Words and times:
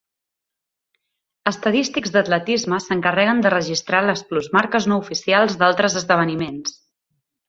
Estadístics 1.51 2.13
d'atletisme 2.15 2.79
s'encarreguen 2.85 3.43
de 3.47 3.51
registrar 3.57 3.99
les 4.09 4.23
plusmarques 4.31 4.89
no 4.93 4.97
oficials 5.03 5.59
d'altres 5.61 5.99
esdeveniments. 6.03 6.75